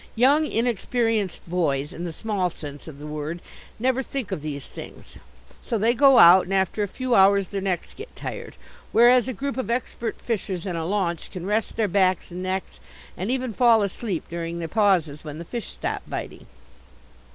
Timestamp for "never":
3.77-4.01